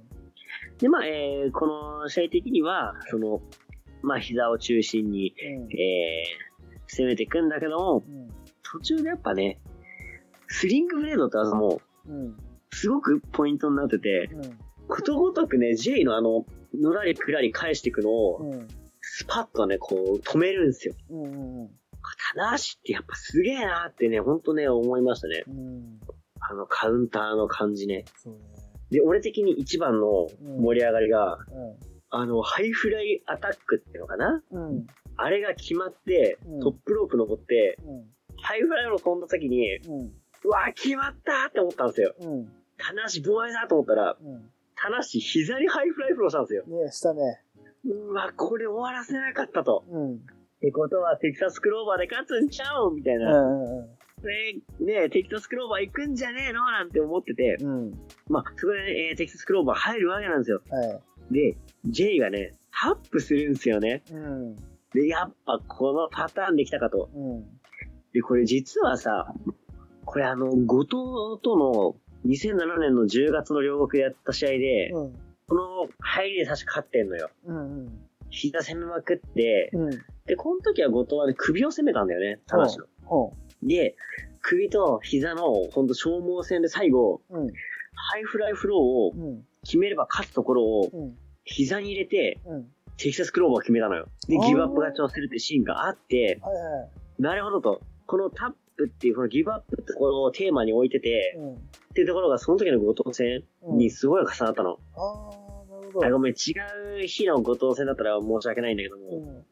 [0.77, 3.41] で、まあ、えー、この試合的には、その、
[4.03, 5.73] まあ、膝を中心に、うん。
[5.73, 8.29] えー、攻めていくんだけども、うん。
[8.61, 9.59] 途中でやっぱね、
[10.47, 12.37] スリングブレードって技も、うん。
[12.71, 14.59] すごくポイントになってて、うん。
[14.87, 16.45] ことごとくね、J のあの、
[16.81, 18.67] のらりくらり返していくのを、うん。
[19.01, 20.93] スパッとね、こう、止めるんですよ。
[21.09, 21.23] うん。
[21.23, 21.69] うん。
[22.35, 25.43] 棚橋ってやっぱすげえなってね、ほんとね、思いましたね。
[25.47, 25.99] うん。
[26.39, 28.05] あの、カウンターの感じね。
[28.15, 28.39] そうね。
[28.91, 30.27] で、俺的に一番の
[30.61, 31.37] 盛り上がりが、
[32.09, 34.41] あの、ハイフライアタックっていうのかな？
[34.51, 34.69] うん。
[34.69, 34.87] うん。
[35.17, 38.05] あれが決まってうん、トップロープ登って、うん。
[38.37, 40.13] ハイフライを飛んだ時に、うん。
[40.45, 42.13] うわ、決まったって思ったんですよ。
[42.19, 42.51] うん。
[42.77, 44.49] 棚橋防衛だと思ったら、うん。
[44.81, 46.63] 棚橋膝にハイフライフローしたんですよ。
[46.65, 47.41] ねしたね。
[47.85, 49.85] うわ、これ終わらせなかったと。
[49.89, 50.15] うん。
[50.15, 50.17] っ
[50.59, 53.41] てことは、テキサスクローバーで勝つんちゃうみたいうな。
[53.41, 53.61] ん。
[53.63, 53.87] うん。
[54.79, 57.91] で、ねテキサスクローバー行くんじゃねえのなんて思ってて、うん。
[58.29, 60.61] まあ、そこで、ね、えーテキサスクローバー入るわけなんですよ。
[60.69, 61.33] はい。
[61.33, 64.03] で、J がね、タップするんですよね。
[64.11, 64.55] うん。
[64.93, 67.09] で、やっぱこのパターンできたかと。
[67.13, 67.45] うん。
[68.13, 69.33] で、これ実はさ、
[70.05, 70.87] これあの、後藤
[71.41, 75.13] との2007年の10月の両国でやった試合で、うん。
[75.47, 77.29] この入りで確か勝ってんのよ。
[77.45, 77.99] うん。
[78.29, 79.89] 膝攻めまくって、うん。
[80.25, 82.69] で、この時は後藤はね、首を攻めたんだよね、棚橋の。
[83.05, 83.95] ほで、
[84.41, 87.39] 首と膝のほんと消耗戦で最後、う。
[87.39, 87.47] うん。
[87.95, 89.45] ハイフライフローをうん。
[89.63, 91.17] 決めれば勝つところをうん。
[91.43, 92.63] 膝に入れて、うん。
[92.97, 94.07] テキサスクローバーを決めたのよ。
[94.27, 96.87] で、ギブアップ勝ちをするってシーンがあって、はいは
[97.19, 97.21] い。
[97.21, 97.81] なるほどと。
[98.05, 101.57] このタップっていう、このギブアップってところをテーマに置いてて、うん。
[101.97, 103.77] っていうところがその時の後藤戦うん。
[103.79, 104.77] にすごい重なったの。
[104.95, 106.05] ああ、なるほど。
[106.05, 106.53] あごめん、違
[107.03, 109.45] う日の後藤戦だったら申し訳ないんだけども、うん。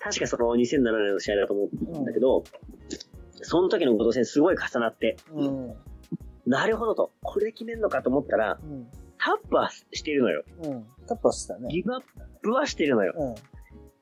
[0.00, 2.42] 確かその2007年の試合だと思うんだけど、
[3.42, 5.74] その時の後藤戦すごい重なって、うん。
[6.46, 7.12] なるほどと。
[7.22, 8.88] これで決めんのかと思ったら、うん。
[9.18, 10.42] タップはしてるのよ。
[10.64, 10.86] うん。
[11.06, 11.68] タッパーしたね。
[11.70, 12.02] ギブアッ
[12.42, 13.14] プはしてるのよ。
[13.16, 13.34] うん。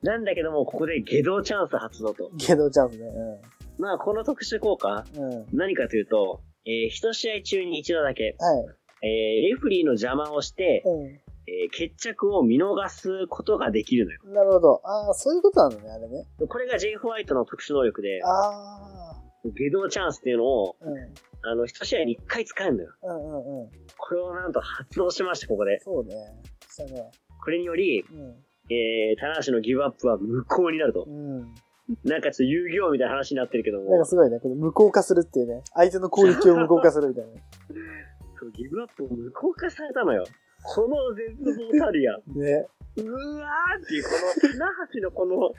[0.09, 2.31] なんだけども、ここで下道チャンス発動と。
[2.37, 3.11] ゲドチャンスね。
[3.79, 5.25] まあ、この特殊効果、うん。
[5.25, 5.47] うん。
[5.53, 8.66] 何かというと、えー一試合中に一度だけ、はい。
[9.02, 11.07] えーレフリーの邪魔をして、う
[11.48, 14.20] えー決着を見逃すことができるのよ。
[14.26, 14.35] ん。
[14.35, 14.81] なるほど。
[14.85, 16.26] ああ、そういうことなのね、あれね。
[16.48, 16.96] これが J.
[16.96, 19.22] ホワイトの特殊能力で、ああ。
[19.44, 21.14] 下道チャンスっていうのを、うん。
[21.48, 22.90] あの、一試合に一回使えるのよ。
[23.02, 23.70] うんうんうん。
[23.96, 25.79] これをなんと発動しまして、ここで。
[25.81, 26.14] そうね。
[26.68, 27.11] したね。
[27.44, 28.37] これにより、うん。
[28.68, 31.11] えー、棚橋のギブアップは無効になるとう。
[31.11, 31.55] ん。
[32.05, 34.40] なんかちょっと遊戯王みたいな話になってるけどもなんか、すごいね。
[34.40, 35.62] この無効化するっていうね。
[35.75, 37.31] 相手の攻撃を無効化するみたいな。
[38.38, 40.25] そうギブアップを無効化されたのよ。
[40.62, 42.16] この絶望たるや。
[42.35, 42.66] ね。
[42.96, 44.11] うわーっていう、こ
[44.42, 45.53] の棚橋のこの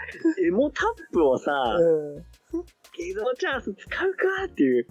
[0.46, 2.24] エモタップをさ、うん。
[2.98, 4.88] ゲドチャンス使うかっていう。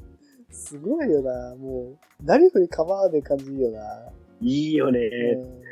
[0.51, 1.55] すごいよな。
[1.57, 4.13] もう、何振り構わねえ感じいいよな。
[4.41, 5.01] いいよね。
[5.01, 5.67] う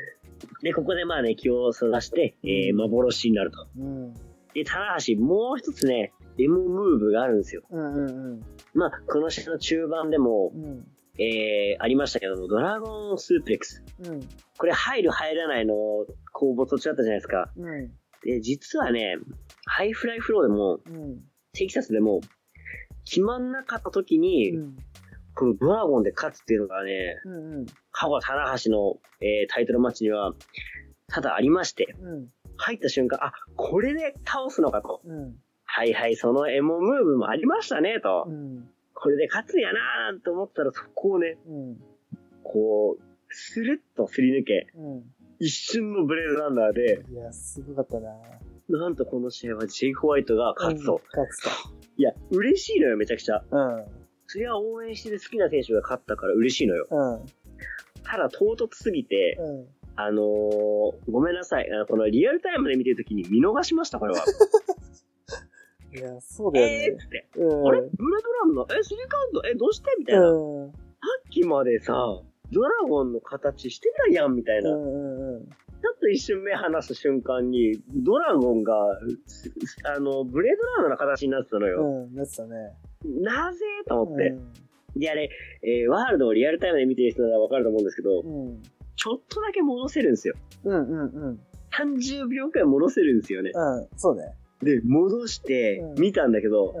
[0.61, 3.67] で、ここでまあね、気をそらして、えー、幻になると。
[3.77, 3.81] ん。
[3.81, 4.13] うん。
[4.55, 7.63] で、棚橋、もう一つね、エモムーブがあるんですよ。
[7.69, 8.41] うんうん
[8.73, 10.63] まあ、この試合の中盤でも、うん。
[10.63, 10.87] うん。
[11.17, 13.83] えー、ありましたけども、ドラゴンスープレックス。
[14.03, 14.19] うん。
[14.57, 15.73] これ入る入らないの
[16.33, 17.51] 攻防途中だったじゃないですか。
[17.55, 17.91] うん。
[18.23, 19.17] で、実はね、
[19.65, 21.19] ハイフライフローでも、うん。
[21.53, 22.21] テキサスでも、
[23.05, 24.77] 決まんなかった時に、うん。
[25.35, 27.53] このドラゴンで勝つっていうのがね、うん。
[27.53, 27.65] うん。
[27.91, 30.33] 過去棚橋の、えータイトルマッチには、
[31.07, 32.29] ただありまして、うん。
[32.57, 35.01] 入った瞬間、あ、これで倒すのかと。
[35.05, 35.35] うん。
[35.65, 38.31] はいはい、そのエモムーブもありましたね、とう。
[38.31, 38.69] ん。
[38.93, 41.77] これで勝つんやなーなんて思ったら、そこをね、うん。
[42.43, 45.03] こう、スルッとすり抜け、うん。
[45.39, 48.09] 一瞬のブレードランナーで、いや、すごかったな。
[48.69, 51.01] なんとこの試合はジェイ・ホワイトが勝つと。
[51.11, 51.49] 勝つと。
[51.97, 53.43] いや、嬉しいのよ、めちゃくちゃ。
[53.51, 53.85] うん。
[54.27, 56.87] それは応援してる好きな選手が勝ったから嬉しいのよ。
[56.89, 57.25] うん。
[58.03, 59.67] ただ、唐突すぎて、うん。
[59.97, 61.69] あのー、ごめんなさい。
[61.71, 64.23] あのこのリアルタイムで見てるときに見逃しました、これは。
[65.95, 67.09] いや、そうだよねえーっ。
[67.09, 67.27] て。
[67.37, 67.67] うん。
[67.67, 67.81] あれ？
[67.81, 69.47] ブレードランナーえ、スリーカウント？
[69.47, 69.95] え、どうして？
[69.97, 70.21] みたいな。
[70.23, 70.67] さうん。
[70.67, 70.71] っ
[71.29, 71.93] きまでさ、
[72.51, 74.69] ドラゴンの形してたやん、みたいな。
[74.69, 75.43] ちょうんうんうん。
[75.43, 75.45] っ
[76.01, 78.73] と一瞬目離す瞬間に、ドラゴンが、
[79.25, 79.49] す
[79.85, 81.81] あの、ブレードランナーの形になってたのよ。
[81.81, 82.73] うん、なってたね。
[83.05, 83.59] なぜ？
[83.87, 84.27] と思って。
[84.29, 84.53] うん
[84.97, 85.29] で、あれ、
[85.61, 88.63] えーワールドをリアルタイムで見てる人ならわかると思うんですけど、うん。
[89.05, 90.33] ちょっとだけ戻せるんですよ。
[90.63, 91.39] うんうんうん。
[91.77, 93.51] 30秒くらい戻せるんですよね。
[93.53, 94.33] うん、そうね。
[94.63, 96.73] で、戻してうん見たんだけど、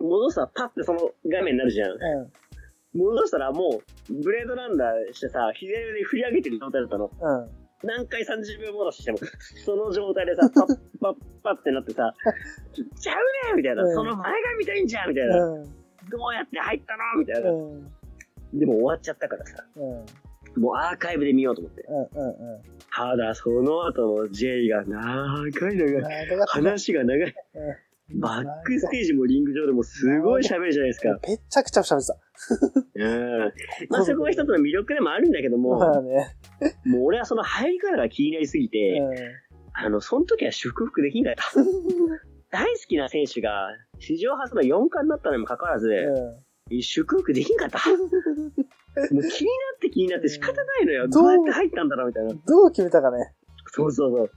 [0.00, 0.06] うん。
[0.06, 1.90] 戻したらパッてその画面になるじゃん。
[1.90, 2.30] う
[2.94, 7.06] 戻したらもう、ブレードランダーしてさ、左腕で振り上げてる状態だったの。
[7.06, 7.08] ん。
[7.08, 7.50] うん。
[7.82, 9.18] 何回30秒戻ししても、
[9.64, 12.14] その状態でさ、パッ パッパッってなってさ、
[12.72, 13.16] ちゃう
[13.48, 15.64] ねみたいな、うんその前が見たいんじゃんみたいな、うん。
[15.64, 17.92] どうやって入ったのみたいな、うん。
[18.54, 20.06] でも終わっちゃったからさ、うん。
[20.56, 21.84] もうアーカイブで見ようと思って。
[21.88, 22.00] うん。
[22.00, 22.62] うん。
[22.92, 26.46] ただ、その後の J が長い長い。
[26.48, 27.28] 話が長い。
[27.28, 27.34] うん
[28.10, 31.18] バックステージもリング上でもすごい喋るじゃないですか。
[31.26, 32.16] めっちゃくちゃ喋ってた。
[32.96, 33.52] うん。
[33.88, 36.36] まあそこは一つの魅力でもあるんだけども、 まあね。
[36.84, 39.10] もう俺はその入り方が気になりすぎて、う
[39.72, 41.44] あの、その時は祝福できんかった。
[42.50, 45.88] 大好きな選手が史上初の4冠になったのにもかかわらず、
[46.70, 46.82] ん。
[46.82, 47.80] 祝福できんかった。
[49.12, 51.08] もう気になって気になって仕方ないのよ。
[51.08, 51.32] どう？
[51.32, 52.34] やって入ったんだろうみたいな。
[52.34, 53.32] どう決めたかね？
[53.66, 54.30] そうそう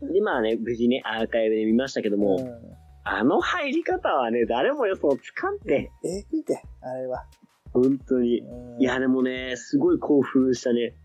[0.00, 0.12] そう。
[0.12, 2.76] で、まあね、無事ね、アーカイブで見ましたけども、うん
[3.08, 7.24] あの入り方はね、誰も予想つかんて、えぐいて、あれは。
[7.72, 8.40] 本当に。
[8.40, 10.96] うんいや、でもね、すごい興奮したね。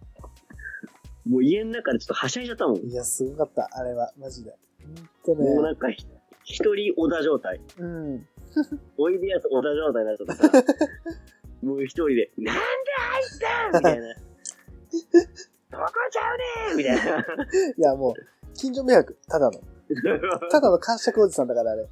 [1.29, 2.77] もう家の中でちょっとはしゃいじゃったもん。
[2.77, 4.49] いや、すごかった、あれは、マジで。
[4.49, 4.57] ね。
[5.27, 6.07] もうなんかひ、
[6.43, 7.61] 一人小田状態。
[7.77, 8.27] うん。
[8.97, 10.73] おいでやす小田状態になっちゃってさ、
[11.61, 13.23] もう一人で、なんで入
[13.69, 14.15] ったみたいな。
[15.71, 17.19] どこちゃうねんみたいな。
[17.19, 19.59] いや、もう、近所迷惑、ただの。
[20.49, 21.87] ただの感触おじさんだから、あれ。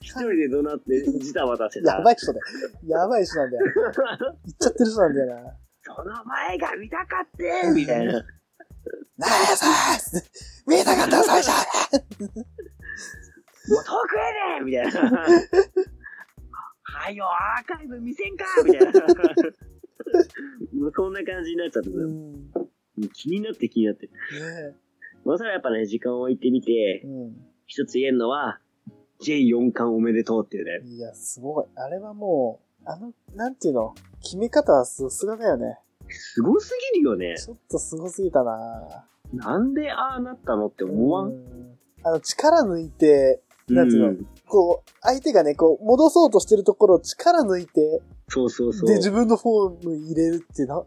[0.00, 2.44] 一人で怒鳴って、ジタバタしてさやば、い人だよ。
[2.86, 3.64] やばい人なんだよ。
[3.74, 5.56] 言っちゃってる人なんだよな。
[5.82, 8.12] その前が見たかってみたいな。
[9.18, 10.22] なあさー
[10.66, 11.48] 見えたかった最初
[13.68, 15.26] もう遠くへねみたいな。
[16.96, 18.90] はいよ、アーカイブ見せんかみたいな。
[20.72, 22.50] もうそんな感じになっちゃってさ、うん。
[23.12, 24.06] 気になって気になって。
[24.06, 24.74] え。
[25.24, 27.36] まあ、それはやっぱね、時間を置いてみてう、ん。
[27.66, 28.60] 一つ言えるのは、
[29.20, 30.88] J4 冠おめでとうっていうね。
[30.88, 31.66] いや、すごい。
[31.74, 35.78] あれはもう、あの、なんていうの、決め方はさすがだよね。
[36.08, 37.36] すごすぎるよね。
[37.36, 41.32] ちょっとすごすぎたななんでああなったのって思わん
[42.04, 44.10] あの、力抜いて、なんていうの？
[44.12, 48.88] んこう、相手がね、こう、戻そうとしてるところを力抜いて、そうそうそう。
[48.88, 50.86] で、自分のフォーム入れるってな、よ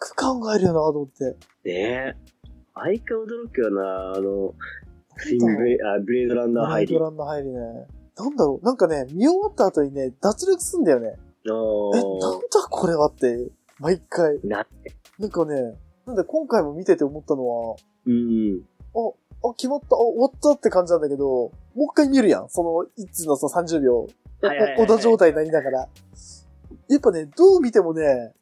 [0.00, 1.24] く考えるよなと思って。
[1.24, 1.34] ね
[1.64, 2.14] え。
[2.74, 4.54] 相変驚くよな、あの、
[5.16, 6.96] スイングブレあブレードランナー入り。
[6.96, 7.58] あブライドランド入りね。
[8.16, 11.16] なんだろう、なんかね、見終わった後にね、脱力すんだよね。
[11.44, 12.38] え、なんーだ
[12.70, 14.40] これはって、毎回。
[14.44, 14.66] な、
[15.18, 15.74] なんかね、
[16.06, 18.62] なんで今回も見てて思ったのは、うん。
[18.94, 22.48] あ、あ、決まった、あ、終わったって感じなんだけど、もう一回見るやん。
[22.48, 25.88] その、いつのその30秒、おはいはいはいはいお小田状態になりながら。
[26.88, 28.34] やっぱね、どう見てもね、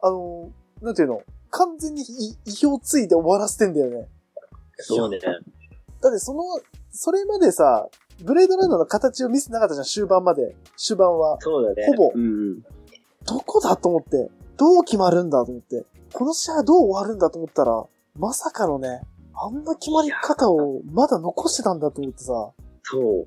[0.00, 0.50] あの、
[0.82, 4.08] なんていうの、完全にい意表ついて終わらせてんだよね。
[4.76, 5.18] そうね。
[6.00, 6.42] だってその、
[6.90, 7.88] それまでさ、
[8.22, 10.54] ブレードランナーの形を見せなかったじゃん、終盤まで。
[10.76, 11.38] 終盤は。
[11.40, 11.86] そうだね。
[11.86, 12.62] ほぼうんうん。
[13.26, 17.84] どこだと思って、どう決まるんだと思って、この試合はどう終わるんだと思ったら、
[18.16, 19.02] まさかのね、
[19.34, 22.50] あんな決まり方をまだ残してたんだと思ってさ、
[22.82, 23.26] そ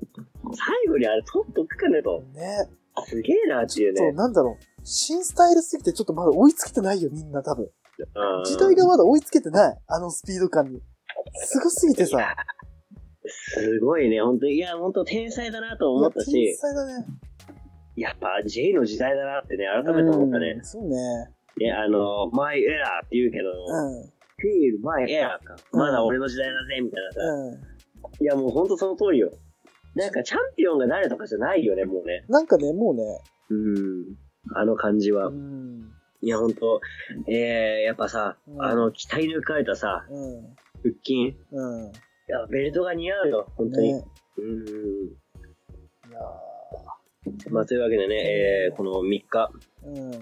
[0.54, 2.22] 最後にあれ取っとくかねと。
[2.34, 2.68] ね。
[3.06, 4.12] すげえなっていうそう、ね。
[4.12, 4.64] なんだろう。
[4.84, 7.64] 新スタイルすぎてちょっとまだ追いつけてないよ、みんな多分。
[7.64, 9.78] うん時代がまだ追いつけてない。
[9.86, 10.80] あのスピード感に。
[11.34, 12.34] すごすぎてさ。
[13.54, 14.54] すごいね、本当に。
[14.54, 17.06] いや、本当天才だなと思ったいや天し、才だね。
[17.96, 20.64] やっぱ J の時代だなってね、改めて思ったねうん。
[20.64, 20.96] そうね。
[21.58, 24.02] ね、あの、マイエラーって言うけど、うん。
[24.02, 25.54] フィールマイエラーか。
[25.72, 27.20] うんまだ俺の時代だぜ、みたいなさ。
[27.20, 27.71] うん。
[28.20, 29.30] いや、もう本当その通りよ。
[29.94, 32.24] なんかチャンピオンが誰とかじゃないよね、もうね。
[32.28, 33.20] なんかね、もうね。
[33.50, 34.16] うん。
[34.54, 35.28] あの感じは。
[35.28, 35.90] うん。
[36.22, 36.80] いや、本当
[37.28, 40.42] えー、やっぱさ、うんあの、鍛え抜かれたさ、うん。
[40.82, 41.14] 腹筋。
[41.14, 41.92] いうん。
[42.28, 43.92] や、ベルトが似合うよ、本当に。
[43.94, 44.04] ね。
[44.38, 45.12] うん。
[46.08, 46.20] いや
[47.50, 50.10] まあ、というわけでね、えー、この3日ーうん。
[50.10, 50.18] の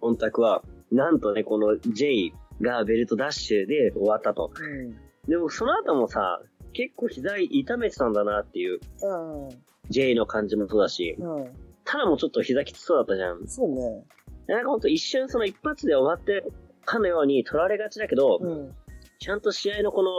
[0.00, 4.52] 本宅は、なんとね、この J がベルトダッシュで終わったと。
[4.58, 4.96] うん。
[5.28, 9.62] でも、その後もさ、結構膝痛めてたんだなっていう、うん。
[9.90, 11.52] J の感じもそうだし、うん。
[11.84, 13.46] ただもちょっと膝きつそうだったじゃん。
[13.48, 14.04] そうね。
[14.46, 16.44] なんかほんと一瞬その一発で終わって
[16.84, 18.74] かのように取られがちだけど、うん。
[19.18, 20.10] ちゃんと試合のこの、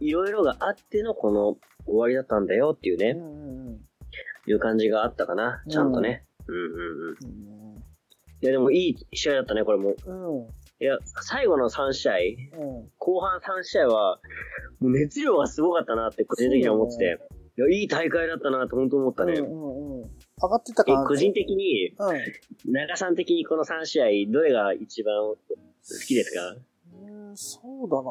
[0.00, 3.80] いろいろがあってのこの終わりだったんだよっていうね、うんうんうん。
[4.46, 5.62] いう感じがあったかな。
[5.68, 6.24] ちゃんとね。
[6.46, 6.72] うんうんう
[7.12, 7.72] ん。
[7.72, 7.78] うん。
[8.42, 9.94] いやでもいい試合だったね、これも。
[10.06, 10.12] う
[10.44, 10.46] ん。
[10.84, 12.90] いや、最後の3試合、うん。
[12.98, 14.20] 後半3試合は、
[14.80, 17.04] もう熱量がすごかったなって個人的には思ってて、
[17.56, 19.32] いや、いい大会だったなって本当思ったね。
[19.32, 20.10] うんうんうん。
[20.42, 21.94] 上がってたえかな個人的に、
[22.66, 22.72] うん。
[22.72, 25.38] 長さん的にこの3試合、どれが一番好
[26.06, 26.56] きですか？
[27.02, 28.02] うん、そうだ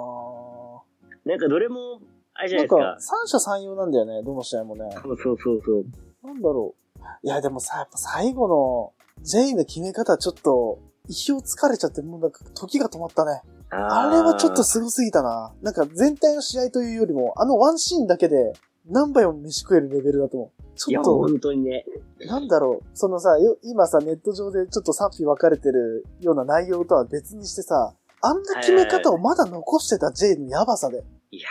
[1.29, 2.01] ななんかどれも、
[2.33, 3.15] あれじゃなないんですか。
[3.17, 4.89] か、三者三様なんだよね、どの試合もね。
[5.03, 5.85] そうそうそうそう。
[6.23, 7.01] なんだろう。
[7.21, 13.41] いや、でもさ、やっぱ最後の、ジェイの決め方ちょっと、意表疲れちゃって、もうなんか、時が止まったね。
[13.69, 15.51] あれはちょっとすごすぎたな。
[15.61, 18.53] なんか、全体の試合というよりも、あのワンシーンだけで、
[18.87, 20.61] 何杯も飯食えるレベルだと思う。
[20.61, 21.85] いや、ちょっと、本当にね。
[22.25, 31.03] なんだろう、そのさ、よ今さ、ネット上でちょっと賛否分かれてるような内容とは別にしてさ、あんな決め方をまだ残してた J のヤバさで。
[31.31, 31.49] いや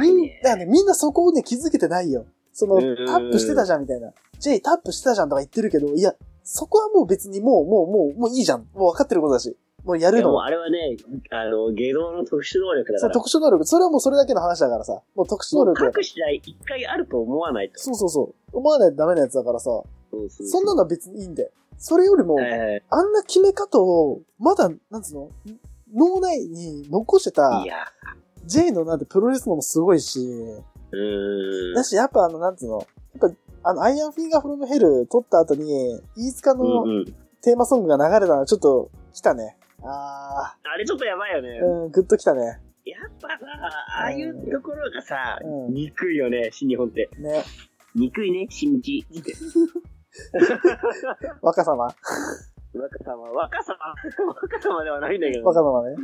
[0.00, 2.26] みんねだよね、みんなそこをね、気づけてないよ。
[2.52, 2.76] その、
[3.06, 4.12] タうんップしてたじゃんみたいな。
[4.38, 8.66] J タップしてたじゃんとか言ってるけど、いや、そこはもう別にもう、もう、もう、もういいじゃん。
[8.74, 9.56] もう分かってることだし。
[9.84, 10.46] もうやるのは。
[10.46, 10.96] あれはね、
[11.30, 13.10] あの、芸能の特殊能力だそから。
[13.10, 13.64] う特殊能力。
[13.64, 15.00] それはもうそれだけの話だからさ。
[15.14, 15.74] もう特殊能力。
[15.74, 17.80] 各試合一回あると思わないと。
[17.80, 18.56] そうそうそう。
[18.56, 19.64] 思わないとダメなやつだからさ。
[19.64, 21.50] そうそうそんなのは別にいいんだよ。
[21.78, 25.30] それよりも、えあんな決め方を、まだ、なんつうの？
[25.92, 27.64] 脳内に残してーた
[28.46, 31.74] J のなんてプロレスのもすごいし、うーん。
[31.74, 32.78] だし、やっぱあの、なんつうの、
[33.20, 37.04] やっぱ、あの、アイアンフィンガーフロムヘル取った後に、飯塚うんのうん。
[37.42, 39.56] テーマソングが流れたのはちょっと来たね。
[39.84, 41.60] ああれちょっとやばいよね。
[41.60, 42.60] ー、うん、グッと来たね。
[42.84, 43.36] やっぱさ、
[43.98, 47.08] ああいうところがさ、うん憎いよね、新日本って。
[47.18, 47.44] ね。
[47.94, 49.04] 憎いね、新日。
[51.42, 51.86] 若様
[52.74, 53.76] 若様、若様、
[54.28, 55.96] 若様ではないんだけど、若様ね。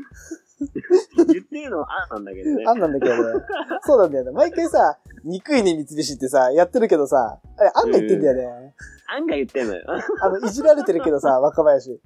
[0.61, 2.65] 言ってるのはあんなんだけどね。
[2.67, 3.45] あんなんだけどね。
[3.83, 4.31] そうなんだよね。
[4.33, 8.75] 毎回さ、憎いね三菱ってさ、やってるけどさ、あれ、あんが言ってんだよね。
[9.09, 9.85] あんが言ってんのよ。
[10.21, 12.01] あの、いじられてるけどさ、 若林。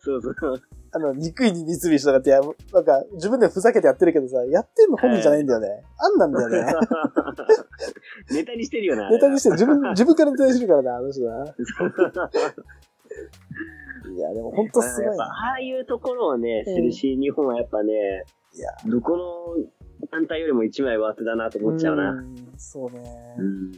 [0.00, 0.34] そうそう。
[0.92, 2.40] あの、憎いに三菱とかってや、
[2.72, 5.82] なんか、自分でふざけてやってるけどさ、やってんの本人じゃないんだよね。
[5.98, 6.64] あんなんだよね。
[8.30, 9.10] ネタにしてるよな。
[9.10, 9.54] ネタにしてる。
[9.54, 11.44] 自分、自分からネタにしてるからな、あの人な。
[14.16, 15.18] いや、でも本当すごい。
[15.20, 17.92] ああいうところをね、すうんるし、日本はやっぱね、
[18.54, 22.12] いや、どこの団体よりも一枚上手だなと思っちゃうな。
[22.12, 23.02] んそうね。
[23.38, 23.72] うん。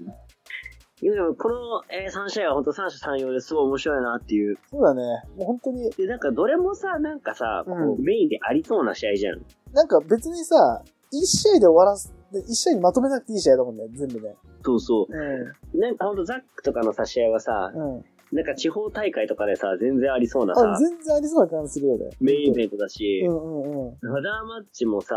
[1.00, 4.58] でも、この、えー3試合は本当三者三様ですごい面白いなっていう。
[4.70, 5.02] そうだね。
[5.36, 9.40] もう本当に、で、なんかどれもさ、なんかさ、こううメインでありそうな試合じゃん。
[9.72, 14.34] なんか別にさ、一試合で終わらす、で一試合にまとめなくていい試合だもんね、全部ね。
[14.62, 15.78] そうそうう。
[15.78, 17.78] なんかほんとザックとかのさ、試合はさ、ん。
[17.78, 18.04] うん。
[18.32, 22.10] なんか地方大会とかでさ、全然ありそうなあ、さ、全然ありそうな感じするよね。
[22.20, 23.96] メインイベントだし、うんうんうん。
[24.02, 25.14] ラダーマッチもさ、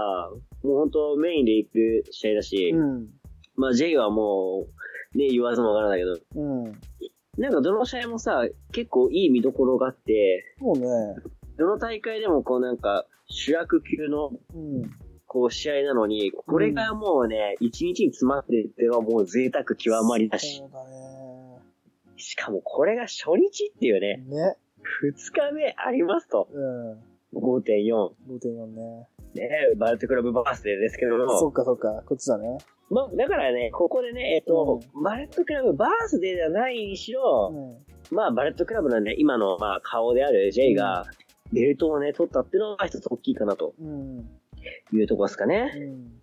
[0.63, 3.07] もうほんとメインで行く試合だし、うん。
[3.55, 4.65] まあ J はも
[5.13, 6.79] う、ね、言わずもがなだけど、うん。
[7.37, 10.87] なんかどの試合もさ、結構いい見どころがあって、そうね。
[11.57, 14.89] どの大会でもこうなんか主役級のうん。
[15.33, 21.30] こう試合なのに、これがもうね、一日に詰まってるっていうのはもう贅沢極まりだしそ、うだね。
[22.21, 24.55] しかもこれが初日っていうね、ね。
[25.01, 26.47] 二日目ありますと。
[26.51, 26.93] うん。
[27.33, 28.09] 5.4。
[28.29, 29.07] 5.4ね。
[29.33, 31.51] ね、バレットクラブバースデーですけどそっも。
[31.51, 32.57] かそっか、こっちだね。
[32.89, 37.77] まあ、だからね、ここでね、えっと、バレットクラブバースデーではないにしうろ、
[38.11, 38.13] ん。
[38.13, 41.05] まあ、バレットクラブなんで、今の、まあ、顔である J が、
[41.53, 44.29] ベルトをね、取ったっていうのが一つ大きいかなとうん。
[44.93, 45.71] いうところですかね。
[45.75, 46.20] うん。